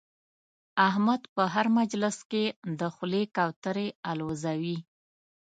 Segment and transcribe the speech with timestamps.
[0.89, 2.45] احمد په هر مجلس کې
[2.79, 4.77] د خولې کوترې اولوزوي.